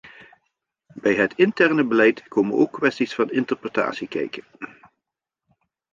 Bij 0.93 1.15
het 1.15 1.33
interne 1.35 1.83
beleid 1.87 2.27
komen 2.27 2.57
ook 2.57 2.71
kwesties 2.71 3.13
van 3.15 3.31
interpretatie 3.31 4.07
kijken. 4.07 4.43